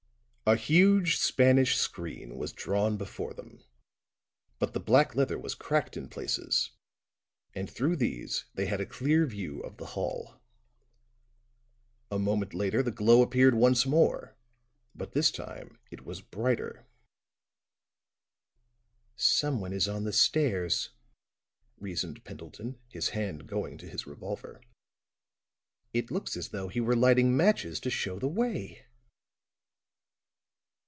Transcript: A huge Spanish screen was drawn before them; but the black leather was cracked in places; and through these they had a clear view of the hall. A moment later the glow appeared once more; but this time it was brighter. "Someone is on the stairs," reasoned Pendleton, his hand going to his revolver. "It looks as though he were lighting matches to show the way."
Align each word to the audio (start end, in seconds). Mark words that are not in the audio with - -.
A 0.47 0.57
huge 0.57 1.15
Spanish 1.17 1.77
screen 1.77 2.35
was 2.35 2.51
drawn 2.51 2.97
before 2.97 3.33
them; 3.33 3.63
but 4.59 4.73
the 4.73 4.81
black 4.81 5.15
leather 5.15 5.39
was 5.39 5.55
cracked 5.55 5.95
in 5.95 6.09
places; 6.09 6.71
and 7.55 7.71
through 7.71 7.95
these 7.95 8.43
they 8.53 8.65
had 8.65 8.81
a 8.81 8.85
clear 8.85 9.25
view 9.25 9.61
of 9.61 9.77
the 9.77 9.85
hall. 9.95 10.41
A 12.11 12.19
moment 12.19 12.53
later 12.53 12.83
the 12.83 12.91
glow 12.91 13.21
appeared 13.21 13.55
once 13.55 13.85
more; 13.85 14.35
but 14.93 15.13
this 15.13 15.31
time 15.31 15.79
it 15.89 16.03
was 16.05 16.19
brighter. 16.21 16.85
"Someone 19.15 19.71
is 19.71 19.87
on 19.87 20.03
the 20.03 20.11
stairs," 20.11 20.89
reasoned 21.79 22.25
Pendleton, 22.25 22.77
his 22.89 23.09
hand 23.09 23.47
going 23.47 23.77
to 23.77 23.87
his 23.87 24.05
revolver. 24.05 24.59
"It 25.93 26.11
looks 26.11 26.35
as 26.35 26.49
though 26.49 26.67
he 26.67 26.81
were 26.81 26.93
lighting 26.95 27.37
matches 27.37 27.79
to 27.79 27.89
show 27.89 28.19
the 28.19 28.27
way." 28.27 28.85